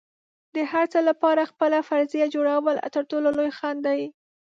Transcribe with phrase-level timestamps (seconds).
[0.55, 4.01] د هر څه لپاره خپله فرضیه جوړول تر ټولو لوی خنډ دی.